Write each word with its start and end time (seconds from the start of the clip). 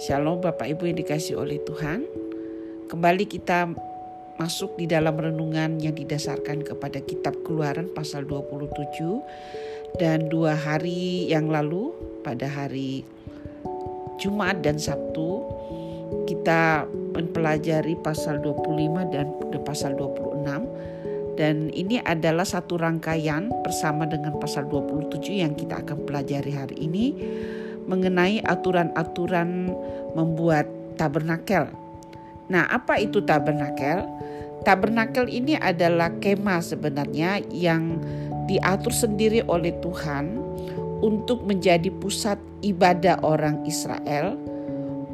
Shalom 0.00 0.40
Bapak 0.40 0.64
Ibu 0.64 0.88
yang 0.88 0.96
dikasih 0.96 1.36
oleh 1.36 1.60
Tuhan. 1.60 2.08
Kembali 2.88 3.28
kita 3.28 3.68
masuk 4.40 4.80
di 4.80 4.88
dalam 4.88 5.12
renungan 5.12 5.76
yang 5.76 5.92
didasarkan 5.92 6.64
kepada 6.64 7.04
kitab 7.04 7.36
keluaran 7.44 7.84
pasal 7.92 8.24
27 8.24 10.00
dan 10.00 10.32
dua 10.32 10.56
hari 10.56 11.28
yang 11.28 11.52
lalu 11.52 11.92
pada 12.24 12.48
hari 12.48 13.04
Jumat 14.16 14.64
dan 14.64 14.80
Sabtu 14.80 15.44
kita 16.24 16.88
mempelajari 17.12 17.92
pasal 18.00 18.40
25 18.40 19.12
dan 19.12 19.28
pasal 19.68 20.00
26 20.00 21.36
dan 21.36 21.68
ini 21.76 22.00
adalah 22.00 22.48
satu 22.48 22.80
rangkaian 22.80 23.52
bersama 23.60 24.08
dengan 24.08 24.40
pasal 24.40 24.64
27 24.64 25.44
yang 25.44 25.52
kita 25.52 25.84
akan 25.84 26.08
pelajari 26.08 26.56
hari 26.56 26.88
ini 26.88 27.06
mengenai 27.90 28.38
aturan-aturan 28.46 29.74
membuat 30.14 30.70
tabernakel. 30.94 31.66
Nah, 32.46 32.70
apa 32.70 33.02
itu 33.02 33.18
tabernakel? 33.26 34.06
Tabernakel 34.62 35.26
ini 35.26 35.58
adalah 35.58 36.14
kemah 36.22 36.62
sebenarnya 36.62 37.42
yang 37.50 37.98
diatur 38.46 38.94
sendiri 38.94 39.42
oleh 39.50 39.74
Tuhan 39.82 40.38
untuk 41.00 41.42
menjadi 41.42 41.90
pusat 41.98 42.36
ibadah 42.60 43.18
orang 43.24 43.64
Israel, 43.64 44.36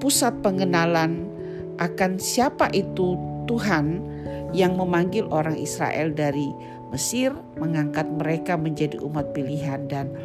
pusat 0.02 0.34
pengenalan 0.42 1.30
akan 1.78 2.18
siapa 2.18 2.68
itu 2.74 3.14
Tuhan 3.46 4.02
yang 4.50 4.74
memanggil 4.74 5.28
orang 5.30 5.54
Israel 5.60 6.10
dari 6.10 6.50
Mesir, 6.96 7.36
mengangkat 7.60 8.08
mereka 8.08 8.56
menjadi 8.56 8.96
umat 9.04 9.36
pilihan 9.36 9.84
dan 9.84 10.16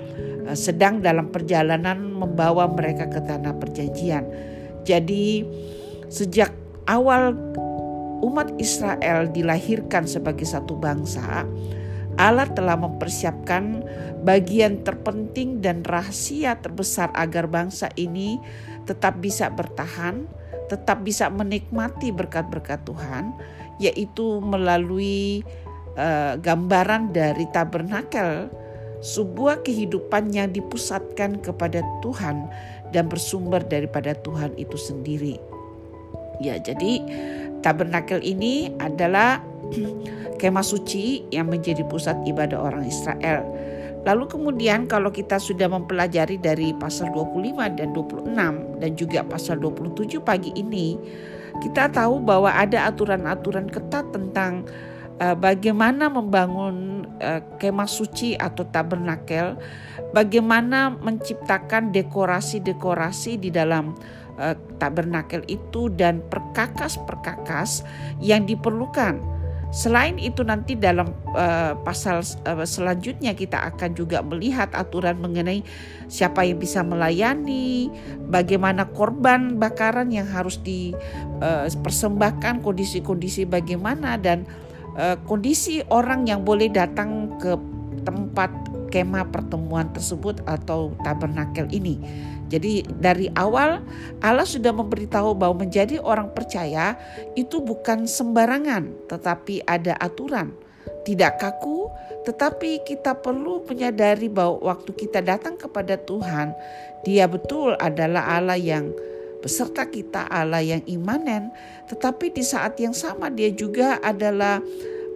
Eh, 0.51 0.57
sedang 0.57 0.99
dalam 0.99 1.29
perjalanan 1.29 2.01
membawa 2.01 2.65
mereka 2.65 3.05
ke 3.07 3.21
tanah 3.21 3.55
perjanjian. 3.61 4.25
Jadi 4.81 5.45
sejak 6.09 6.49
awal 6.89 7.37
umat 8.25 8.49
Israel 8.57 9.29
dilahirkan 9.29 10.09
sebagai 10.09 10.49
satu 10.49 10.73
bangsa, 10.75 11.45
Allah 12.17 12.49
telah 12.49 12.75
mempersiapkan 12.75 13.85
bagian 14.25 14.81
terpenting 14.81 15.61
dan 15.61 15.85
rahasia 15.85 16.57
terbesar 16.57 17.13
agar 17.13 17.45
bangsa 17.45 17.93
ini 17.97 18.41
tetap 18.89 19.21
bisa 19.21 19.53
bertahan, 19.53 20.25
tetap 20.73 21.05
bisa 21.05 21.29
menikmati 21.29 22.09
berkat-berkat 22.09 22.81
Tuhan, 22.83 23.37
yaitu 23.77 24.41
melalui 24.41 25.45
uh, 25.97 26.39
gambaran 26.39 27.11
dari 27.11 27.45
tabernakel 27.51 28.51
sebuah 29.01 29.65
kehidupan 29.65 30.29
yang 30.29 30.53
dipusatkan 30.53 31.41
kepada 31.41 31.81
Tuhan 32.05 32.45
dan 32.93 33.09
bersumber 33.09 33.65
daripada 33.65 34.13
Tuhan 34.13 34.53
itu 34.61 34.77
sendiri. 34.77 35.41
Ya, 36.41 36.61
jadi 36.61 37.01
tabernakel 37.65 38.21
ini 38.21 38.73
adalah 38.77 39.41
kemah 40.41 40.65
suci 40.65 41.25
yang 41.33 41.49
menjadi 41.49 41.81
pusat 41.89 42.17
ibadah 42.29 42.61
orang 42.61 42.85
Israel. 42.85 43.45
Lalu 44.01 44.25
kemudian 44.33 44.89
kalau 44.89 45.13
kita 45.13 45.37
sudah 45.37 45.69
mempelajari 45.69 46.41
dari 46.41 46.73
pasal 46.73 47.13
25 47.13 47.77
dan 47.77 47.93
26 47.93 48.81
dan 48.81 48.91
juga 48.97 49.21
pasal 49.21 49.61
27 49.61 50.17
pagi 50.25 50.49
ini, 50.57 50.97
kita 51.61 51.93
tahu 51.93 52.17
bahwa 52.17 52.49
ada 52.49 52.89
aturan-aturan 52.89 53.69
ketat 53.69 54.09
tentang 54.09 54.65
bagaimana 55.21 56.09
membangun 56.09 57.05
uh, 57.21 57.45
kemah 57.61 57.85
suci 57.85 58.33
atau 58.33 58.65
tabernakel, 58.65 59.53
bagaimana 60.17 60.97
menciptakan 60.97 61.93
dekorasi-dekorasi 61.93 63.37
di 63.37 63.53
dalam 63.53 63.93
uh, 64.41 64.57
tabernakel 64.81 65.45
itu 65.45 65.93
dan 65.93 66.25
perkakas-perkakas 66.25 67.85
yang 68.17 68.49
diperlukan. 68.49 69.21
Selain 69.71 70.19
itu 70.19 70.43
nanti 70.43 70.75
dalam 70.75 71.15
pasal 71.87 72.27
selanjutnya 72.67 73.31
kita 73.31 73.71
akan 73.71 73.95
juga 73.95 74.19
melihat 74.19 74.67
aturan 74.75 75.15
mengenai 75.23 75.63
siapa 76.11 76.43
yang 76.43 76.59
bisa 76.59 76.83
melayani, 76.83 77.87
bagaimana 78.27 78.91
korban 78.91 79.55
bakaran 79.55 80.11
yang 80.11 80.27
harus 80.27 80.59
dipersembahkan, 80.59 82.59
kondisi-kondisi 82.59 83.47
bagaimana 83.47 84.19
dan 84.19 84.43
uh, 84.95 85.17
kondisi 85.27 85.83
orang 85.91 86.27
yang 86.27 86.43
boleh 86.43 86.71
datang 86.71 87.35
ke 87.39 87.55
tempat 88.01 88.49
kemah 88.91 89.31
pertemuan 89.31 89.87
tersebut 89.95 90.43
atau 90.43 90.91
tabernakel 91.01 91.65
ini. 91.71 91.97
Jadi 92.51 92.83
dari 92.99 93.31
awal 93.39 93.79
Allah 94.19 94.43
sudah 94.43 94.75
memberitahu 94.75 95.31
bahwa 95.39 95.63
menjadi 95.63 96.03
orang 96.03 96.35
percaya 96.35 96.99
itu 97.39 97.63
bukan 97.63 98.03
sembarangan, 98.03 99.07
tetapi 99.07 99.63
ada 99.63 99.95
aturan. 100.03 100.51
Tidak 101.01 101.39
kaku, 101.39 101.87
tetapi 102.27 102.83
kita 102.85 103.17
perlu 103.17 103.63
menyadari 103.65 104.27
bahwa 104.27 104.75
waktu 104.75 104.91
kita 104.93 105.23
datang 105.23 105.55
kepada 105.57 105.97
Tuhan, 105.97 106.53
Dia 107.01 107.25
betul 107.25 107.73
adalah 107.81 108.37
Allah 108.37 108.59
yang 108.59 108.93
beserta 109.41 109.89
kita 109.89 110.29
Allah 110.29 110.61
yang 110.61 110.85
imanen, 110.85 111.49
tetapi 111.91 112.31
di 112.31 112.39
saat 112.39 112.79
yang 112.79 112.95
sama 112.95 113.27
dia 113.27 113.51
juga 113.51 113.99
adalah 113.99 114.63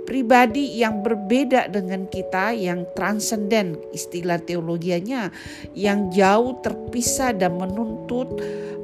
pribadi 0.05 0.77
yang 0.77 1.01
berbeda 1.01 1.71
dengan 1.71 2.05
kita 2.05 2.53
yang 2.53 2.85
transenden 2.93 3.79
istilah 3.95 4.37
teologianya 4.43 5.33
yang 5.73 6.13
jauh 6.13 6.59
terpisah 6.61 7.33
dan 7.33 7.57
menuntut 7.57 8.29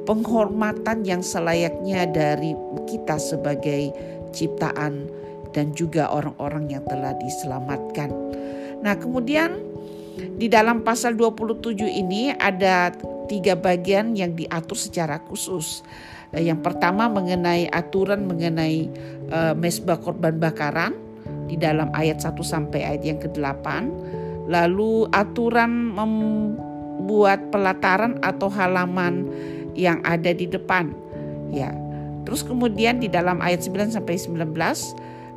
penghormatan 0.02 1.06
yang 1.06 1.22
selayaknya 1.22 2.10
dari 2.10 2.58
kita 2.90 3.20
sebagai 3.22 3.94
ciptaan 4.34 5.06
dan 5.54 5.70
juga 5.76 6.10
orang-orang 6.10 6.74
yang 6.74 6.84
telah 6.88 7.14
diselamatkan. 7.20 8.10
Nah, 8.82 8.98
kemudian 8.98 9.62
di 10.16 10.50
dalam 10.50 10.82
pasal 10.82 11.14
27 11.14 11.86
ini 11.86 12.34
ada 12.34 12.90
tiga 13.30 13.54
bagian 13.54 14.18
yang 14.18 14.34
diatur 14.34 14.74
secara 14.74 15.22
khusus. 15.22 15.86
Eh, 16.32 16.48
yang 16.48 16.64
pertama 16.64 17.12
mengenai 17.12 17.68
aturan 17.68 18.24
mengenai 18.24 18.88
uh, 19.28 19.52
mesbah 19.52 20.00
korban 20.00 20.40
bakaran 20.40 20.96
di 21.44 21.60
dalam 21.60 21.92
ayat 21.92 22.24
1 22.24 22.32
sampai 22.40 22.80
ayat 22.88 23.02
yang 23.04 23.20
ke-8. 23.20 23.66
Lalu 24.48 25.12
aturan 25.12 25.92
membuat 25.92 27.52
pelataran 27.52 28.16
atau 28.24 28.48
halaman 28.48 29.28
yang 29.76 30.00
ada 30.08 30.32
di 30.32 30.48
depan. 30.48 30.96
Ya. 31.52 31.76
Terus 32.24 32.40
kemudian 32.40 33.02
di 33.02 33.12
dalam 33.12 33.44
ayat 33.44 33.60
9 33.66 33.92
sampai 33.92 34.16
19 34.16 34.56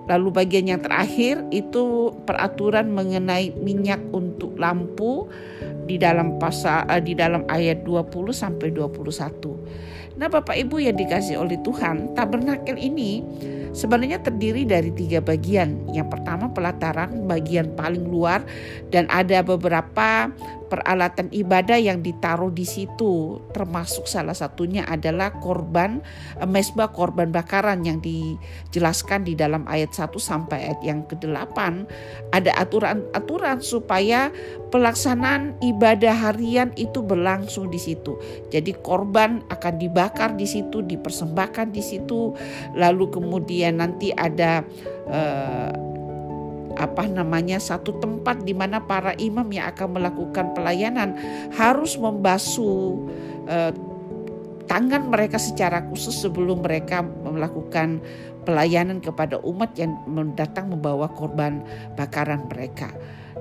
Lalu 0.06 0.28
bagian 0.30 0.70
yang 0.70 0.82
terakhir 0.86 1.42
itu 1.50 2.14
peraturan 2.30 2.94
mengenai 2.94 3.58
minyak 3.58 3.98
untuk 4.14 4.54
lampu 4.62 5.26
di 5.90 5.98
dalam 5.98 6.38
pasal 6.38 6.86
uh, 6.86 7.02
di 7.02 7.18
dalam 7.18 7.42
ayat 7.50 7.82
20 7.82 8.14
sampai 8.30 8.70
21. 8.70 9.95
Nah, 10.16 10.32
Bapak 10.32 10.56
Ibu 10.56 10.80
yang 10.80 10.96
dikasih 10.96 11.36
oleh 11.36 11.60
Tuhan, 11.60 12.16
tabernakel 12.16 12.80
ini 12.80 13.20
sebenarnya 13.76 14.24
terdiri 14.24 14.64
dari 14.64 14.88
tiga 14.96 15.20
bagian. 15.20 15.92
Yang 15.92 16.16
pertama 16.16 16.48
pelataran 16.56 17.28
bagian 17.28 17.76
paling 17.76 18.08
luar 18.08 18.48
dan 18.96 19.12
ada 19.12 19.44
beberapa 19.44 20.32
peralatan 20.76 21.32
ibadah 21.32 21.80
yang 21.80 22.04
ditaruh 22.04 22.52
di 22.52 22.68
situ. 22.68 23.40
Termasuk 23.56 24.12
salah 24.12 24.36
satunya 24.36 24.84
adalah 24.84 25.32
korban 25.40 26.04
eh, 26.36 26.44
mesbah 26.44 26.92
korban 26.92 27.32
bakaran 27.32 27.88
yang 27.88 28.04
dijelaskan 28.04 29.24
di 29.24 29.40
dalam 29.40 29.64
ayat 29.72 29.96
1 29.96 30.12
sampai 30.20 30.68
ayat 30.68 30.82
yang 30.84 31.08
ke-8 31.08 31.58
ada 32.36 32.52
aturan-aturan 32.60 33.64
supaya 33.64 34.28
pelaksanaan 34.76 35.56
ibadah 35.64 36.12
harian 36.12 36.76
itu 36.76 37.00
berlangsung 37.00 37.72
di 37.72 37.80
situ. 37.80 38.20
Jadi 38.52 38.76
korban 38.84 39.48
akan 39.48 39.74
dibakar 39.80 40.36
di 40.36 40.44
situ, 40.44 40.84
dipersembahkan 40.84 41.72
di 41.72 41.80
situ. 41.80 42.36
Lalu 42.76 43.08
kemudian 43.08 43.80
nanti 43.80 44.12
ada 44.12 44.68
uh, 45.08 45.95
apa 46.76 47.08
namanya 47.08 47.58
satu 47.58 47.96
tempat 48.00 48.44
di 48.44 48.52
mana 48.52 48.84
para 48.84 49.16
imam 49.16 49.48
yang 49.52 49.72
akan 49.72 50.00
melakukan 50.00 50.52
pelayanan 50.52 51.16
harus 51.56 51.96
membasuh 51.96 53.00
eh, 53.48 53.72
tangan 54.66 55.10
mereka 55.14 55.38
secara 55.38 55.86
khusus 55.88 56.14
sebelum 56.26 56.66
mereka 56.66 57.06
melakukan 57.06 58.02
pelayanan 58.46 59.02
kepada 59.02 59.42
umat 59.42 59.74
yang 59.78 59.98
mendatang 60.06 60.70
membawa 60.70 61.10
korban 61.10 61.66
bakaran 61.98 62.46
mereka. 62.50 62.94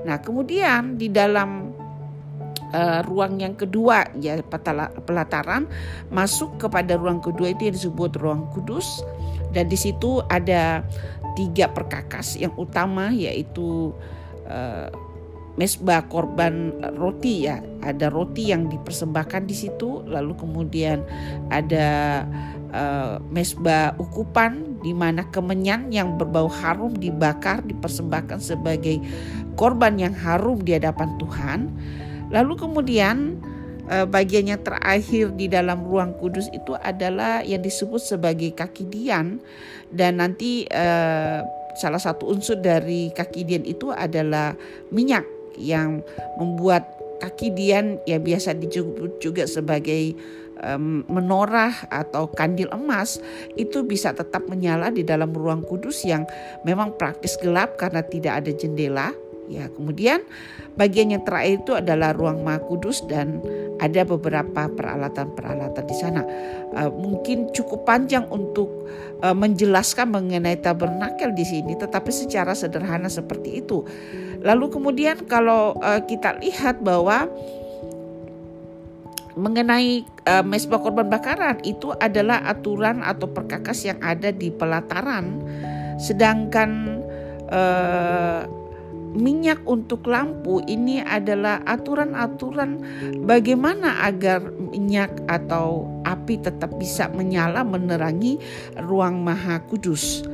Nah, 0.04 0.20
kemudian 0.20 0.96
di 1.00 1.08
dalam 1.12 1.72
uh, 2.74 3.00
ruang 3.06 3.40
yang 3.40 3.54
kedua 3.54 4.04
ya 4.18 4.40
pelataran 5.04 5.68
masuk 6.10 6.60
kepada 6.60 6.98
ruang 6.98 7.22
kedua 7.22 7.54
itu 7.54 7.70
yang 7.70 7.76
disebut 7.76 8.16
ruang 8.20 8.50
kudus 8.52 9.00
dan 9.54 9.70
di 9.70 9.78
situ 9.78 10.18
ada 10.26 10.82
tiga 11.34 11.70
perkakas 11.70 12.38
yang 12.38 12.54
utama 12.54 13.10
yaitu 13.10 13.90
uh, 14.46 14.88
mesbah 15.54 16.06
korban 16.10 16.74
roti 16.98 17.46
ya. 17.46 17.62
Ada 17.84 18.10
roti 18.10 18.50
yang 18.50 18.66
dipersembahkan 18.66 19.46
di 19.46 19.54
situ, 19.54 20.02
lalu 20.08 20.34
kemudian 20.34 21.04
ada 21.50 22.22
uh, 22.74 23.22
mesbah 23.30 23.94
ukupan 24.00 24.80
di 24.82 24.92
mana 24.92 25.24
kemenyan 25.30 25.88
yang 25.94 26.18
berbau 26.18 26.50
harum 26.50 26.92
dibakar 26.96 27.62
dipersembahkan 27.64 28.40
sebagai 28.42 28.98
korban 29.54 29.96
yang 29.96 30.14
harum 30.14 30.60
di 30.60 30.74
hadapan 30.74 31.14
Tuhan. 31.22 31.60
Lalu 32.34 32.54
kemudian 32.58 33.38
bagian 33.84 34.48
yang 34.48 34.62
terakhir 34.64 35.36
di 35.36 35.46
dalam 35.46 35.84
ruang 35.84 36.16
kudus 36.16 36.48
itu 36.56 36.72
adalah 36.80 37.44
yang 37.44 37.60
disebut 37.60 38.00
sebagai 38.00 38.56
kaki 38.56 38.88
dian. 38.88 39.40
Dan 39.92 40.18
nanti 40.18 40.64
uh, 40.72 41.44
salah 41.76 42.00
satu 42.00 42.30
unsur 42.30 42.58
dari 42.58 43.10
kaki 43.12 43.44
dian 43.44 43.64
itu 43.66 43.90
adalah 43.90 44.54
minyak 44.90 45.26
yang 45.58 46.02
membuat 46.38 46.86
kaki 47.22 47.54
dian 47.54 48.02
ya 48.04 48.18
biasa 48.18 48.58
disebut 48.58 49.22
juga 49.22 49.46
sebagai 49.46 50.14
um, 50.60 51.02
menorah 51.06 51.86
atau 51.90 52.30
kandil 52.30 52.70
emas 52.74 53.22
itu 53.54 53.82
bisa 53.86 54.14
tetap 54.14 54.46
menyala 54.46 54.90
di 54.90 55.06
dalam 55.06 55.30
ruang 55.30 55.62
kudus 55.62 56.02
yang 56.06 56.26
memang 56.62 56.94
praktis 56.94 57.38
gelap 57.38 57.76
karena 57.78 58.02
tidak 58.04 58.44
ada 58.44 58.52
jendela. 58.54 59.10
Ya, 59.44 59.68
kemudian 59.68 60.24
bagian 60.72 61.12
yang 61.12 61.20
terakhir 61.20 61.60
itu 61.60 61.72
adalah 61.76 62.16
ruang 62.16 62.40
maha 62.40 62.64
kudus 62.64 63.04
dan 63.04 63.44
ada 63.82 64.06
beberapa 64.06 64.70
peralatan-peralatan 64.70 65.84
di 65.86 65.96
sana. 65.96 66.22
Uh, 66.74 66.90
mungkin 66.94 67.50
cukup 67.50 67.86
panjang 67.86 68.26
untuk 68.30 68.86
uh, 69.22 69.34
menjelaskan 69.34 70.14
mengenai 70.14 70.58
tabernakel 70.62 71.34
di 71.34 71.42
sini, 71.42 71.74
tetapi 71.74 72.10
secara 72.14 72.54
sederhana 72.54 73.10
seperti 73.10 73.64
itu. 73.64 73.82
Lalu 74.44 74.66
kemudian 74.70 75.24
kalau 75.26 75.74
uh, 75.80 76.02
kita 76.04 76.38
lihat 76.38 76.84
bahwa 76.84 77.26
mengenai 79.34 80.06
uh, 80.30 80.46
mesbah 80.46 80.78
korban 80.78 81.10
bakaran 81.10 81.58
itu 81.66 81.90
adalah 81.98 82.46
aturan 82.46 83.02
atau 83.02 83.26
perkakas 83.26 83.82
yang 83.82 83.98
ada 83.98 84.30
di 84.30 84.54
pelataran, 84.54 85.42
sedangkan 85.98 87.02
minyak 89.14 89.62
untuk 89.64 90.04
lampu 90.10 90.60
ini 90.66 91.00
adalah 91.00 91.62
aturan-aturan 91.64 92.82
bagaimana 93.24 94.02
agar 94.04 94.42
minyak 94.74 95.14
atau 95.30 95.86
api 96.02 96.42
tetap 96.42 96.74
bisa 96.76 97.06
menyala 97.14 97.62
menerangi 97.62 98.42
ruang 98.82 99.22
maha 99.22 99.62
kudus. 99.70 100.26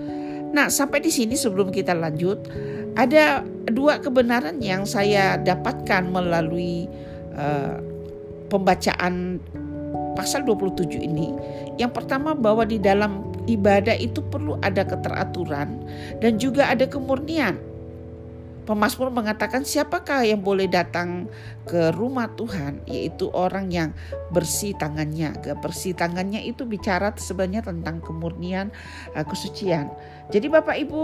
Nah, 0.50 0.66
sampai 0.66 1.04
di 1.04 1.12
sini 1.14 1.38
sebelum 1.38 1.70
kita 1.70 1.94
lanjut, 1.94 2.50
ada 2.98 3.46
dua 3.70 4.02
kebenaran 4.02 4.58
yang 4.58 4.82
saya 4.82 5.38
dapatkan 5.38 6.10
melalui 6.10 6.90
uh, 7.38 7.78
pembacaan 8.50 9.38
pasal 10.18 10.42
27 10.42 10.98
ini. 10.98 11.30
Yang 11.78 12.02
pertama 12.02 12.34
bahwa 12.34 12.66
di 12.66 12.82
dalam 12.82 13.30
ibadah 13.46 13.94
itu 13.94 14.20
perlu 14.26 14.58
ada 14.60 14.82
keteraturan 14.82 15.80
dan 16.18 16.36
juga 16.36 16.66
ada 16.66 16.84
kemurnian. 16.84 17.69
Pemasmur 18.68 19.08
mengatakan 19.10 19.66
siapakah 19.66 20.22
yang 20.22 20.44
boleh 20.44 20.68
datang 20.70 21.26
ke 21.64 21.90
rumah 21.96 22.30
Tuhan 22.36 22.84
yaitu 22.86 23.32
orang 23.32 23.72
yang 23.72 23.90
bersih 24.30 24.76
tangannya. 24.76 25.34
Bersih 25.58 25.96
tangannya 25.96 26.44
itu 26.44 26.68
bicara 26.68 27.10
sebenarnya 27.16 27.66
tentang 27.66 27.98
kemurnian 28.04 28.68
uh, 29.16 29.24
kesucian. 29.26 29.90
Jadi 30.30 30.46
Bapak 30.46 30.76
Ibu 30.76 31.00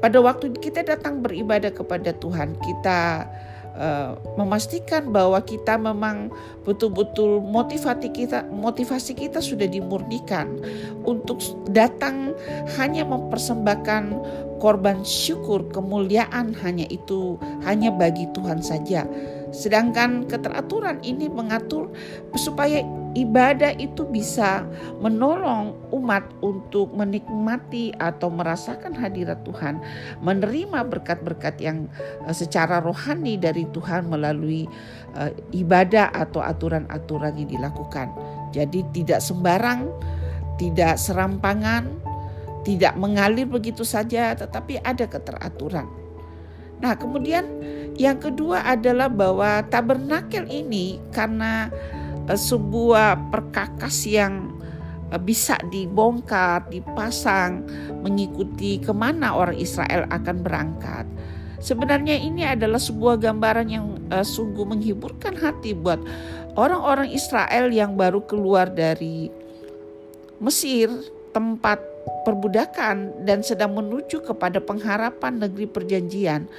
pada 0.00 0.18
waktu 0.22 0.56
kita 0.56 0.86
datang 0.86 1.20
beribadah 1.20 1.74
kepada 1.74 2.16
Tuhan 2.16 2.56
kita 2.56 3.28
Uh, 3.72 4.20
memastikan 4.36 5.08
bahwa 5.08 5.40
kita 5.40 5.80
memang 5.80 6.28
betul-betul 6.60 7.40
motivasi 7.40 8.12
kita 8.12 8.44
motivasi 8.52 9.16
kita 9.16 9.40
sudah 9.40 9.64
dimurnikan 9.64 10.60
untuk 11.08 11.40
datang 11.72 12.36
hanya 12.76 13.08
mempersembahkan 13.08 14.12
korban 14.60 15.00
syukur 15.02 15.64
kemuliaan 15.72 16.52
hanya 16.60 16.84
itu 16.92 17.40
hanya 17.64 17.88
bagi 17.88 18.28
Tuhan 18.36 18.60
saja. 18.60 19.08
Sedangkan 19.56 20.28
keteraturan 20.28 21.00
ini 21.00 21.32
mengatur 21.32 21.90
supaya 22.36 22.84
ibadah 23.12 23.76
itu 23.76 24.08
bisa 24.08 24.64
menolong 25.00 25.76
umat 25.92 26.24
untuk 26.40 26.92
menikmati 26.96 27.92
atau 28.00 28.32
merasakan 28.32 28.96
hadirat 28.96 29.44
Tuhan, 29.44 29.80
menerima 30.24 30.88
berkat-berkat 30.88 31.60
yang 31.60 31.88
eh, 32.24 32.34
secara 32.34 32.80
rohani 32.80 33.36
dari 33.36 33.68
Tuhan 33.72 34.08
melalui 34.08 34.64
uh, 35.16 35.30
ibadah 35.52 36.12
atau 36.12 36.40
aturan-aturan 36.40 37.36
yang 37.36 37.48
dilakukan. 37.60 38.08
Jadi 38.52 38.84
tidak 38.92 39.20
sembarang, 39.20 39.88
tidak 40.56 40.96
serampangan, 41.00 41.88
tidak 42.62 42.94
mengalir 42.96 43.48
begitu 43.48 43.82
saja, 43.82 44.36
tetapi 44.36 44.80
ada 44.84 45.04
keteraturan. 45.08 45.88
Nah, 46.82 46.98
kemudian 46.98 47.46
yang 47.94 48.18
kedua 48.18 48.66
adalah 48.66 49.06
bahwa 49.06 49.62
tabernakel 49.70 50.48
ini 50.50 50.98
karena 51.14 51.70
sebuah 52.30 53.32
perkakas 53.34 54.06
yang 54.06 54.54
uh, 55.10 55.20
bisa 55.20 55.58
dibongkar, 55.68 56.66
dipasang, 56.70 57.66
mengikuti 58.02 58.78
ke 58.78 58.94
mana 58.94 59.34
orang 59.34 59.58
Israel 59.58 60.06
akan 60.08 60.36
berangkat. 60.42 61.06
Sebenarnya 61.62 62.18
ini 62.18 62.42
adalah 62.42 62.82
sebuah 62.82 63.22
gambaran 63.22 63.68
yang 63.70 63.86
uh, 64.10 64.26
sungguh 64.26 64.66
menghiburkan 64.66 65.38
hati 65.38 65.78
buat 65.78 66.02
orang-orang 66.58 67.14
Israel 67.14 67.70
yang 67.70 67.94
baru 67.94 68.18
keluar 68.26 68.66
dari 68.66 69.30
Mesir, 70.42 70.90
tempat 71.30 71.78
perbudakan 72.26 73.22
dan 73.22 73.46
sedang 73.46 73.78
menuju 73.78 74.26
kepada 74.26 74.58
pengharapan 74.58 75.38
negeri 75.38 75.70
perjanjian. 75.70 76.50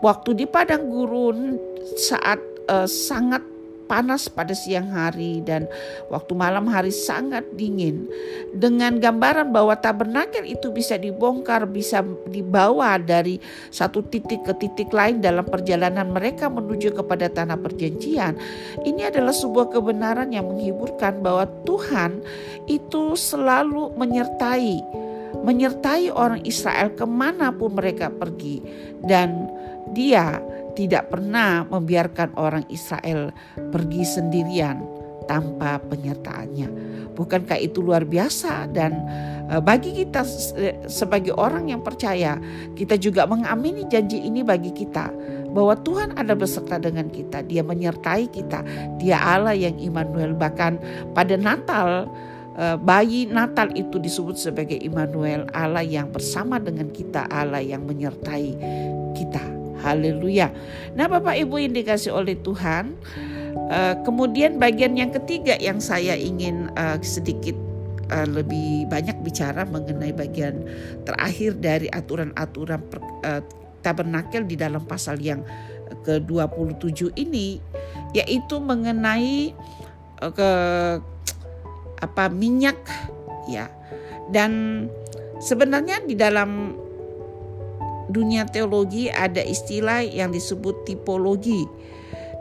Waktu 0.00 0.40
di 0.40 0.46
padang 0.48 0.88
gurun 0.88 1.60
saat 2.00 2.40
uh, 2.70 2.88
sangat 2.88 3.44
panas 3.88 4.28
pada 4.28 4.52
siang 4.52 4.92
hari 4.92 5.40
dan 5.40 5.64
waktu 6.12 6.36
malam 6.36 6.68
hari 6.68 6.92
sangat 6.92 7.42
dingin. 7.56 8.04
Dengan 8.52 9.00
gambaran 9.00 9.50
bahwa 9.50 9.74
tabernakel 9.80 10.44
itu 10.44 10.68
bisa 10.70 11.00
dibongkar, 11.00 11.64
bisa 11.64 12.04
dibawa 12.28 13.00
dari 13.00 13.40
satu 13.72 14.04
titik 14.04 14.44
ke 14.44 14.52
titik 14.60 14.92
lain 14.92 15.24
dalam 15.24 15.48
perjalanan 15.48 16.12
mereka 16.12 16.52
menuju 16.52 16.92
kepada 16.92 17.32
tanah 17.32 17.56
perjanjian. 17.56 18.36
Ini 18.84 19.08
adalah 19.08 19.32
sebuah 19.32 19.72
kebenaran 19.72 20.30
yang 20.30 20.46
menghiburkan 20.52 21.24
bahwa 21.24 21.48
Tuhan 21.64 22.20
itu 22.68 23.16
selalu 23.16 23.96
menyertai 23.96 25.00
menyertai 25.28 26.08
orang 26.08 26.40
Israel 26.48 26.92
ke 26.96 27.04
mana 27.04 27.52
pun 27.52 27.76
mereka 27.76 28.08
pergi 28.08 28.64
dan 29.04 29.48
dia 29.92 30.40
tidak 30.78 31.10
pernah 31.10 31.66
membiarkan 31.66 32.38
orang 32.38 32.62
Israel 32.70 33.34
pergi 33.74 34.06
sendirian 34.06 34.78
tanpa 35.26 35.82
penyertaannya. 35.82 36.70
Bukankah 37.18 37.58
itu 37.58 37.82
luar 37.82 38.06
biasa 38.06 38.70
dan 38.70 38.94
e, 39.50 39.58
bagi 39.58 39.90
kita 39.90 40.22
sebagai 40.86 41.34
orang 41.34 41.74
yang 41.74 41.82
percaya, 41.82 42.38
kita 42.78 42.94
juga 42.94 43.26
mengamini 43.26 43.90
janji 43.90 44.22
ini 44.22 44.46
bagi 44.46 44.70
kita 44.70 45.10
bahwa 45.50 45.74
Tuhan 45.82 46.14
ada 46.14 46.38
beserta 46.38 46.78
dengan 46.78 47.10
kita, 47.10 47.42
Dia 47.42 47.66
menyertai 47.66 48.30
kita, 48.30 48.62
Dia 49.02 49.18
Allah 49.18 49.58
yang 49.58 49.74
Immanuel. 49.82 50.38
Bahkan 50.38 50.72
pada 51.10 51.34
Natal 51.34 52.06
e, 52.54 52.78
bayi 52.78 53.26
Natal 53.26 53.74
itu 53.74 53.98
disebut 53.98 54.38
sebagai 54.38 54.78
Immanuel, 54.78 55.50
Allah 55.50 55.82
yang 55.82 56.14
bersama 56.14 56.62
dengan 56.62 56.86
kita, 56.94 57.26
Allah 57.26 57.60
yang 57.60 57.82
menyertai 57.82 58.48
kita. 59.18 59.57
Haleluya. 59.78 60.50
Nah, 60.98 61.06
Bapak 61.06 61.38
Ibu 61.38 61.62
yang 61.62 61.74
dikasih 61.74 62.10
oleh 62.10 62.34
Tuhan, 62.42 62.98
uh, 63.70 63.94
kemudian 64.02 64.58
bagian 64.58 64.98
yang 64.98 65.14
ketiga 65.14 65.54
yang 65.58 65.78
saya 65.78 66.18
ingin 66.18 66.66
uh, 66.74 66.98
sedikit 66.98 67.54
uh, 68.10 68.26
lebih 68.26 68.90
banyak 68.90 69.14
bicara 69.22 69.62
mengenai 69.68 70.10
bagian 70.10 70.66
terakhir 71.06 71.54
dari 71.62 71.86
aturan-aturan 71.94 72.82
tabernakel 73.78 74.42
di 74.42 74.58
dalam 74.58 74.82
pasal 74.82 75.22
yang 75.22 75.46
ke-27 76.02 77.14
ini 77.14 77.62
yaitu 78.12 78.58
mengenai 78.58 79.54
ke 80.18 80.50
apa 82.02 82.24
minyak 82.30 82.78
ya. 83.46 83.70
Dan 84.28 84.84
sebenarnya 85.38 86.02
di 86.04 86.18
dalam 86.18 86.76
dunia 88.10 88.48
teologi 88.48 89.12
ada 89.12 89.40
istilah 89.40 90.04
yang 90.04 90.32
disebut 90.32 90.84
tipologi. 90.88 91.68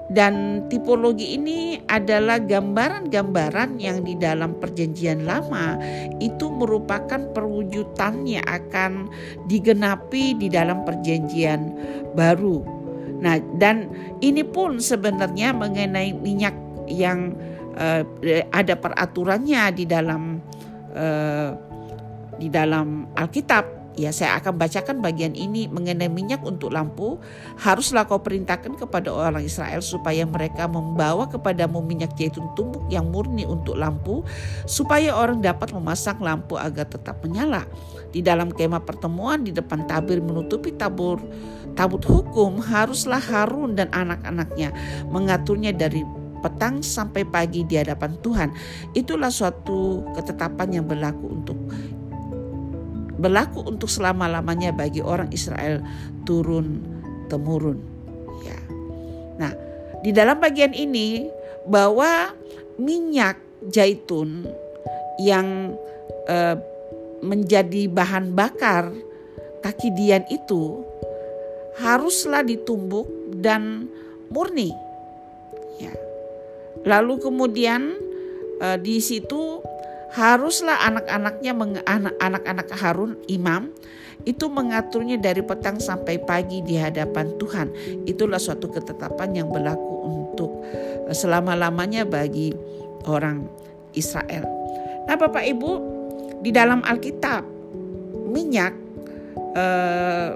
Dan 0.08 0.64
tipologi 0.72 1.36
ini 1.36 1.84
adalah 1.92 2.40
gambaran-gambaran 2.40 3.76
yang 3.76 4.08
di 4.08 4.16
dalam 4.16 4.56
perjanjian 4.56 5.28
lama 5.28 5.76
itu 6.24 6.48
merupakan 6.48 7.20
perwujudan 7.36 8.24
yang 8.24 8.48
akan 8.48 9.12
digenapi 9.52 10.32
di 10.40 10.48
dalam 10.48 10.88
perjanjian 10.88 11.76
baru. 12.16 12.64
Nah, 13.20 13.36
dan 13.60 13.92
ini 14.24 14.48
pun 14.48 14.80
sebenarnya 14.80 15.52
mengenai 15.52 16.16
minyak 16.16 16.56
yang 16.88 17.36
uh, 17.76 18.08
ada 18.56 18.80
peraturannya 18.80 19.76
di 19.76 19.84
dalam 19.84 20.40
uh, 20.96 21.52
di 22.40 22.48
dalam 22.48 23.12
Alkitab 23.18 23.77
Ya, 23.98 24.14
saya 24.14 24.38
akan 24.38 24.62
bacakan 24.62 25.02
bagian 25.02 25.34
ini 25.34 25.66
mengenai 25.66 26.06
minyak 26.06 26.46
untuk 26.46 26.70
lampu. 26.70 27.18
Haruslah 27.58 28.06
kau 28.06 28.22
perintahkan 28.22 28.78
kepada 28.78 29.10
orang 29.10 29.42
Israel 29.42 29.82
supaya 29.82 30.22
mereka 30.22 30.70
membawa 30.70 31.26
kepadamu 31.26 31.82
minyak 31.82 32.14
zaitun 32.14 32.46
tumbuk 32.54 32.86
yang 32.94 33.10
murni 33.10 33.50
untuk 33.50 33.74
lampu, 33.74 34.22
supaya 34.70 35.18
orang 35.18 35.42
dapat 35.42 35.74
memasang 35.74 36.22
lampu 36.22 36.62
agar 36.62 36.86
tetap 36.86 37.18
menyala. 37.26 37.66
Di 38.14 38.22
dalam 38.22 38.54
kemah 38.54 38.86
pertemuan 38.86 39.42
di 39.42 39.50
depan 39.50 39.90
tabir 39.90 40.22
menutupi 40.22 40.78
tabur 40.78 41.18
tabut 41.74 42.06
hukum, 42.06 42.62
haruslah 42.62 43.22
Harun 43.22 43.74
dan 43.74 43.90
anak-anaknya 43.90 44.74
mengaturnya 45.10 45.74
dari 45.74 46.06
petang 46.42 46.86
sampai 46.86 47.26
pagi 47.26 47.66
di 47.66 47.82
hadapan 47.82 48.14
Tuhan. 48.22 48.50
Itulah 48.94 49.34
suatu 49.34 50.06
ketetapan 50.14 50.82
yang 50.82 50.86
berlaku 50.86 51.26
untuk 51.34 51.58
berlaku 53.18 53.66
untuk 53.66 53.90
selama-lamanya 53.90 54.72
bagi 54.72 55.02
orang 55.02 55.30
Israel 55.34 55.82
turun 56.24 56.82
temurun. 57.28 57.82
Ya. 58.46 58.60
Nah, 59.42 59.54
di 60.06 60.14
dalam 60.14 60.38
bagian 60.38 60.72
ini 60.72 61.28
bahwa 61.68 62.32
minyak 62.78 63.42
zaitun 63.74 64.46
yang 65.20 65.74
eh, 66.30 66.56
menjadi 67.26 67.90
bahan 67.90 68.38
bakar 68.38 68.94
kaki 69.66 69.90
dian 69.98 70.24
itu 70.30 70.86
haruslah 71.82 72.46
ditumbuk 72.46 73.10
dan 73.42 73.90
murni. 74.30 74.70
Ya. 75.82 75.94
Lalu 76.86 77.18
kemudian 77.18 77.98
eh, 78.62 78.78
di 78.78 79.02
situ 79.02 79.66
haruslah 80.18 80.82
anak-anaknya 80.82 81.54
anak-anak 82.18 82.68
Harun 82.74 83.22
imam 83.30 83.70
itu 84.26 84.50
mengaturnya 84.50 85.22
dari 85.22 85.46
petang 85.46 85.78
sampai 85.78 86.18
pagi 86.18 86.66
di 86.66 86.74
hadapan 86.74 87.38
Tuhan. 87.38 87.70
Itulah 88.10 88.42
suatu 88.42 88.68
ketetapan 88.68 89.38
yang 89.38 89.48
berlaku 89.54 89.94
untuk 90.10 90.52
eh, 91.06 91.14
selama-lamanya 91.14 92.04
bagi 92.04 92.52
orang 93.06 93.46
Israel. 93.94 94.44
Nah, 95.06 95.16
Bapak 95.16 95.46
Ibu, 95.46 95.72
di 96.42 96.50
dalam 96.50 96.82
Alkitab 96.82 97.46
minyak 98.34 98.74
eh, 99.54 100.32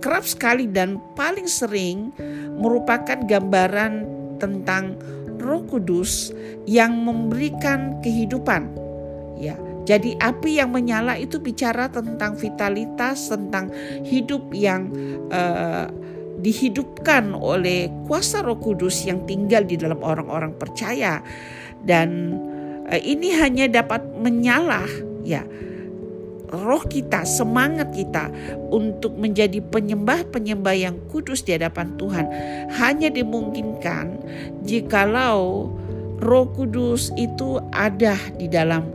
kerap 0.00 0.24
sekali 0.24 0.70
dan 0.70 0.96
paling 1.18 1.50
sering 1.50 2.14
merupakan 2.56 3.18
gambaran 3.26 4.06
tentang 4.40 4.96
Roh 5.40 5.62
Kudus 5.64 6.32
yang 6.64 6.96
memberikan 7.04 8.00
kehidupan. 8.02 8.72
Ya, 9.36 9.56
jadi 9.84 10.16
api 10.18 10.58
yang 10.58 10.72
menyala 10.72 11.14
itu 11.20 11.38
bicara 11.38 11.86
tentang 11.92 12.34
vitalitas, 12.34 13.30
tentang 13.30 13.70
hidup 14.02 14.50
yang 14.50 14.90
uh, 15.30 15.86
dihidupkan 16.40 17.32
oleh 17.32 17.88
kuasa 18.04 18.42
Roh 18.44 18.58
Kudus 18.58 19.06
yang 19.06 19.24
tinggal 19.24 19.64
di 19.64 19.78
dalam 19.78 20.02
orang-orang 20.02 20.56
percaya 20.56 21.22
dan 21.86 22.36
uh, 22.90 23.00
ini 23.00 23.32
hanya 23.38 23.70
dapat 23.70 24.04
menyala 24.18 24.84
ya 25.26 25.46
roh 26.56 26.82
kita, 26.88 27.22
semangat 27.28 27.92
kita 27.92 28.32
untuk 28.72 29.14
menjadi 29.16 29.60
penyembah-penyembah 29.60 30.76
yang 30.76 30.96
kudus 31.12 31.44
di 31.44 31.54
hadapan 31.54 31.94
Tuhan. 32.00 32.26
Hanya 32.76 33.12
dimungkinkan 33.12 34.20
jikalau 34.64 35.70
Roh 36.16 36.48
Kudus 36.48 37.12
itu 37.20 37.60
ada 37.76 38.16
di 38.40 38.48
dalam 38.48 38.88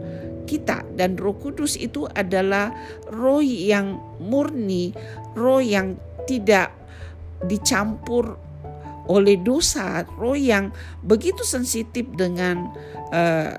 kita. 0.49 0.81
Dan 0.97 1.15
Roh 1.21 1.37
Kudus 1.37 1.77
itu 1.77 2.09
adalah 2.11 2.73
roh 3.13 3.45
yang 3.45 4.01
murni, 4.17 4.91
roh 5.37 5.61
yang 5.61 5.95
tidak 6.25 6.73
dicampur 7.45 8.37
oleh 9.05 9.37
dosa, 9.37 10.05
roh 10.17 10.37
yang 10.37 10.73
begitu 11.05 11.41
sensitif 11.45 12.05
dengan 12.13 12.69
uh, 13.13 13.53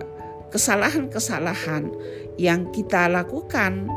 kesalahan-kesalahan 0.52 1.88
yang 2.40 2.68
kita 2.72 3.08
lakukan 3.08 3.88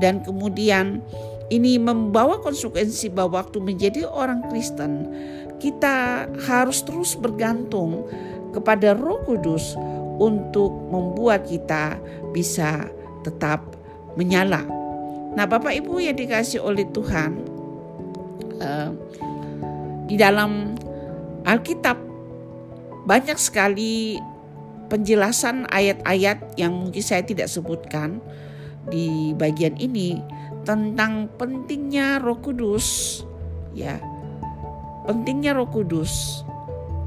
dan 0.00 0.24
kemudian 0.24 1.04
ini 1.52 1.76
membawa 1.76 2.40
konsekuensi 2.40 3.12
bahwa 3.12 3.44
waktu 3.44 3.60
menjadi 3.60 4.08
orang 4.08 4.40
Kristen 4.48 5.08
kita 5.60 6.26
harus 6.48 6.82
terus 6.82 7.14
bergantung 7.14 8.08
kepada 8.50 8.96
Roh 8.96 9.22
Kudus 9.22 9.76
untuk 10.18 10.70
membuat 10.90 11.46
kita 11.46 11.96
bisa 12.34 12.88
tetap 13.22 13.62
menyala. 14.18 14.66
Nah, 15.32 15.48
Bapak 15.48 15.72
Ibu 15.72 16.02
yang 16.02 16.18
dikasih 16.18 16.60
oleh 16.60 16.84
Tuhan, 16.92 17.40
uh, 18.60 18.90
di 20.04 20.20
dalam 20.20 20.76
Alkitab 21.48 21.96
banyak 23.08 23.38
sekali 23.40 24.20
penjelasan 24.92 25.64
ayat-ayat 25.72 26.60
yang 26.60 26.76
mungkin 26.76 27.00
saya 27.00 27.24
tidak 27.24 27.48
sebutkan 27.48 28.20
di 28.92 29.32
bagian 29.40 29.72
ini 29.80 30.20
tentang 30.68 31.32
pentingnya 31.40 32.20
Roh 32.20 32.36
Kudus 32.36 33.24
ya. 33.72 33.96
Pentingnya 35.08 35.56
Roh 35.56 35.72
Kudus 35.72 36.44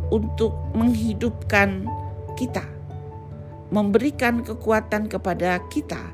untuk 0.09 0.57
menghidupkan 0.73 1.85
kita, 2.33 2.65
memberikan 3.69 4.41
kekuatan 4.41 5.05
kepada 5.05 5.61
kita, 5.69 6.11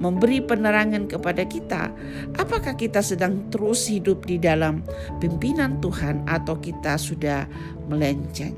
memberi 0.00 0.40
penerangan 0.40 1.04
kepada 1.04 1.44
kita, 1.44 1.92
apakah 2.40 2.74
kita 2.74 3.04
sedang 3.04 3.46
terus 3.52 3.86
hidup 3.86 4.24
di 4.24 4.40
dalam 4.40 4.80
pimpinan 5.20 5.78
Tuhan 5.84 6.24
atau 6.24 6.56
kita 6.58 6.96
sudah 6.96 7.44
melenceng. 7.86 8.56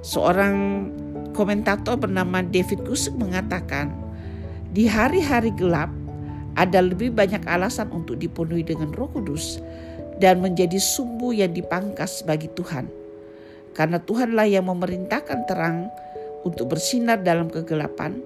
Seorang 0.00 0.56
komentator 1.32 1.96
bernama 1.96 2.42
David 2.44 2.84
Kusuk 2.86 3.16
mengatakan, 3.16 3.92
di 4.70 4.86
hari-hari 4.86 5.50
gelap 5.54 5.90
ada 6.54 6.82
lebih 6.82 7.10
banyak 7.14 7.42
alasan 7.46 7.90
untuk 7.90 8.18
dipenuhi 8.18 8.62
dengan 8.62 8.94
Roh 8.94 9.10
Kudus 9.10 9.58
dan 10.22 10.44
menjadi 10.44 10.76
sumbu 10.76 11.34
yang 11.34 11.50
dipangkas 11.50 12.22
bagi 12.22 12.46
Tuhan. 12.54 12.86
Karena 13.74 14.02
Tuhanlah 14.02 14.50
yang 14.50 14.68
memerintahkan 14.68 15.48
terang 15.48 15.88
untuk 16.44 16.74
bersinar 16.74 17.22
dalam 17.22 17.48
kegelapan, 17.48 18.18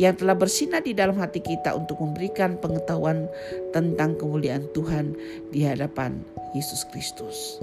yang 0.00 0.16
telah 0.16 0.32
bersinar 0.32 0.80
di 0.80 0.96
dalam 0.96 1.16
hati 1.20 1.44
kita 1.44 1.76
untuk 1.76 2.00
memberikan 2.00 2.56
pengetahuan 2.56 3.28
tentang 3.76 4.16
kemuliaan 4.16 4.64
Tuhan 4.72 5.12
di 5.52 5.64
hadapan 5.64 6.24
Yesus 6.56 6.88
Kristus. 6.88 7.60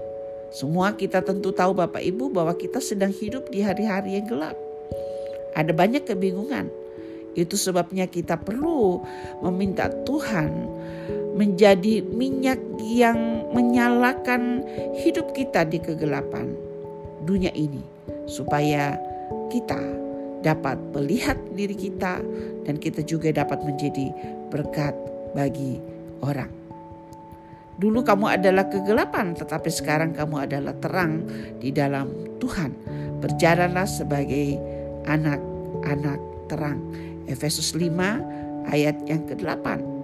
Semua 0.53 0.95
kita 0.95 1.25
tentu 1.25 1.51
tahu 1.51 1.75
Bapak 1.75 1.99
Ibu 1.99 2.31
bahwa 2.31 2.55
kita 2.55 2.79
sedang 2.79 3.11
hidup 3.11 3.51
di 3.51 3.65
hari-hari 3.65 4.15
yang 4.21 4.29
gelap. 4.29 4.66
Ada 5.57 5.73
banyak 5.73 6.05
kebingungan. 6.05 6.69
Itu 7.33 7.57
sebabnya 7.57 8.05
kita 8.05 8.37
perlu 8.37 9.01
meminta 9.41 9.89
Tuhan 10.05 10.53
menjadi 11.37 12.01
minyak 12.01 12.61
yang 12.81 13.45
menyalakan 13.53 14.65
hidup 15.01 15.33
kita 15.33 15.65
di 15.65 15.77
kegelapan 15.77 16.49
dunia 17.25 17.53
ini, 17.53 17.81
supaya 18.25 18.97
kita 19.53 19.77
dapat 20.41 20.77
melihat 20.93 21.37
diri 21.53 21.77
kita 21.77 22.21
dan 22.65 22.75
kita 22.77 23.05
juga 23.05 23.29
dapat 23.33 23.61
menjadi 23.65 24.13
berkat 24.49 24.93
bagi 25.37 25.77
orang. 26.25 26.49
Dulu 27.77 28.01
kamu 28.01 28.41
adalah 28.41 28.65
kegelapan, 28.65 29.37
tetapi 29.37 29.69
sekarang 29.69 30.17
kamu 30.17 30.49
adalah 30.49 30.73
terang 30.81 31.21
di 31.61 31.69
dalam 31.69 32.09
Tuhan. 32.41 32.73
Berjalanlah 33.21 33.85
sebagai 33.85 34.76
anak-anak 35.07 36.19
terang. 36.51 36.79
Efesus 37.27 37.75
5 37.75 37.91
ayat 38.71 38.95
yang 39.07 39.23
ke-8. 39.27 39.97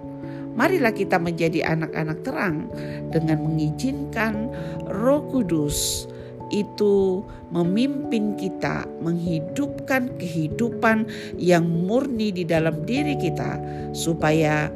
Marilah 0.54 0.94
kita 0.94 1.18
menjadi 1.18 1.66
anak-anak 1.66 2.18
terang 2.22 2.70
dengan 3.10 3.42
mengizinkan 3.42 4.48
Roh 4.86 5.26
Kudus 5.28 6.06
itu 6.54 7.26
memimpin 7.50 8.38
kita 8.38 8.86
menghidupkan 9.02 10.14
kehidupan 10.20 11.10
yang 11.34 11.66
murni 11.66 12.30
di 12.30 12.46
dalam 12.46 12.86
diri 12.86 13.18
kita 13.18 13.58
supaya 13.90 14.70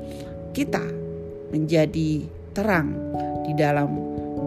kita 0.50 0.82
menjadi 1.54 2.26
terang 2.56 2.98
di 3.46 3.54
dalam 3.54 3.94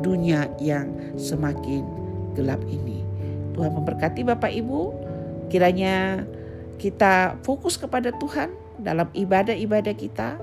dunia 0.03 0.51
yang 0.59 0.91
semakin 1.15 1.85
gelap 2.35 2.59
ini. 2.67 3.00
Tuhan 3.55 3.71
memberkati 3.71 4.27
Bapak 4.27 4.51
Ibu. 4.51 5.11
Kiranya 5.51 6.24
kita 6.79 7.36
fokus 7.43 7.75
kepada 7.75 8.15
Tuhan 8.15 8.55
dalam 8.79 9.12
ibadah-ibadah 9.12 9.93
kita, 10.00 10.39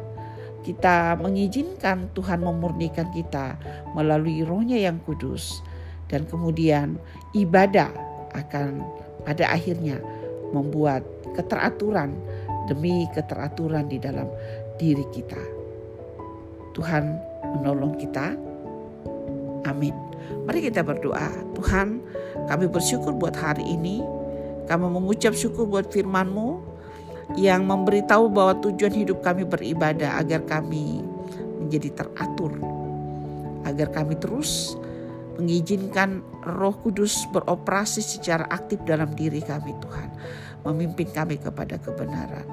kita 0.60 1.16
mengizinkan 1.16 2.12
Tuhan 2.12 2.44
memurnikan 2.44 3.08
kita 3.08 3.56
melalui 3.96 4.44
rohnya 4.44 4.76
yang 4.76 5.00
kudus. 5.00 5.64
Dan 6.12 6.28
kemudian 6.28 7.00
ibadah 7.32 7.88
akan 8.36 8.84
pada 9.24 9.48
akhirnya 9.48 10.00
membuat 10.52 11.04
keteraturan 11.36 12.12
demi 12.68 13.08
keteraturan 13.16 13.88
di 13.88 13.96
dalam 13.96 14.28
diri 14.76 15.04
kita. 15.08 15.40
Tuhan 16.76 17.16
menolong 17.58 17.96
kita. 17.96 18.36
Amin. 19.68 19.96
Mari 20.44 20.68
kita 20.68 20.84
berdoa. 20.84 21.28
Tuhan, 21.56 22.00
kami 22.48 22.68
bersyukur 22.68 23.12
buat 23.16 23.36
hari 23.36 23.64
ini. 23.64 24.17
Kami 24.68 24.84
mengucap 24.84 25.32
syukur 25.32 25.64
buat 25.64 25.88
firman-Mu 25.88 26.60
yang 27.40 27.64
memberitahu 27.64 28.28
bahwa 28.28 28.56
tujuan 28.60 28.92
hidup 28.92 29.20
kami 29.20 29.48
beribadah 29.48 30.20
agar 30.20 30.44
kami 30.44 31.00
menjadi 31.60 32.04
teratur. 32.04 32.52
Agar 33.64 33.92
kami 33.92 34.16
terus 34.16 34.76
mengizinkan 35.36 36.24
Roh 36.42 36.74
Kudus 36.82 37.28
beroperasi 37.30 38.02
secara 38.02 38.48
aktif 38.48 38.82
dalam 38.82 39.12
diri 39.14 39.38
kami, 39.44 39.70
Tuhan, 39.78 40.08
memimpin 40.66 41.08
kami 41.14 41.38
kepada 41.38 41.78
kebenaran, 41.78 42.44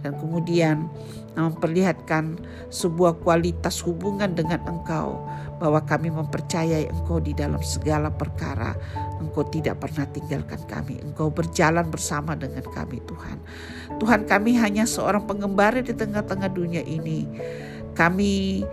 dan 0.00 0.16
kemudian 0.16 0.88
memperlihatkan 1.36 2.40
sebuah 2.72 3.20
kualitas 3.22 3.80
hubungan 3.84 4.32
dengan 4.32 4.60
Engkau, 4.66 5.20
bahwa 5.60 5.80
kami 5.84 6.08
mempercayai 6.08 6.88
Engkau 6.88 7.20
di 7.20 7.36
dalam 7.36 7.60
segala 7.60 8.08
perkara. 8.08 8.74
Engkau 9.20 9.44
tidak 9.52 9.84
pernah 9.84 10.08
tinggalkan 10.08 10.60
kami, 10.66 10.98
Engkau 11.04 11.28
berjalan 11.28 11.86
bersama 11.92 12.32
dengan 12.34 12.64
kami, 12.64 12.98
Tuhan. 13.04 13.38
Tuhan, 14.00 14.24
kami 14.24 14.56
hanya 14.56 14.88
seorang 14.88 15.28
pengembara 15.28 15.84
di 15.84 15.92
tengah-tengah 15.92 16.50
dunia 16.50 16.80
ini. 16.82 17.28
Kami 17.92 18.64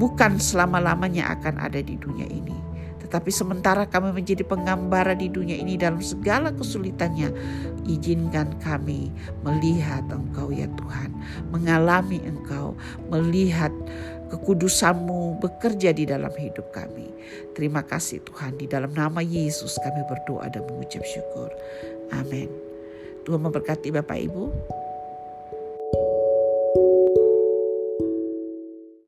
bukan 0.00 0.40
selama-lamanya 0.40 1.36
akan 1.36 1.60
ada 1.60 1.84
di 1.84 2.00
dunia 2.00 2.24
ini 2.24 2.69
tetapi 3.10 3.34
sementara 3.34 3.90
kami 3.90 4.14
menjadi 4.14 4.46
penggambara 4.46 5.18
di 5.18 5.26
dunia 5.26 5.58
ini 5.58 5.74
dalam 5.74 5.98
segala 5.98 6.54
kesulitannya, 6.54 7.34
izinkan 7.90 8.54
kami 8.62 9.10
melihat 9.42 10.06
Engkau 10.14 10.54
ya 10.54 10.70
Tuhan, 10.78 11.10
mengalami 11.50 12.22
Engkau, 12.22 12.78
melihat 13.10 13.74
kekudusanmu 14.30 15.42
bekerja 15.42 15.90
di 15.90 16.06
dalam 16.06 16.30
hidup 16.38 16.70
kami. 16.70 17.10
Terima 17.58 17.82
kasih 17.82 18.22
Tuhan, 18.22 18.62
di 18.62 18.70
dalam 18.70 18.94
nama 18.94 19.18
Yesus 19.18 19.74
kami 19.82 20.06
berdoa 20.06 20.46
dan 20.46 20.62
mengucap 20.70 21.02
syukur. 21.02 21.50
Amin. 22.14 22.46
Tuhan 23.26 23.42
memberkati 23.42 23.90
Bapak 23.90 24.22
Ibu. 24.22 24.78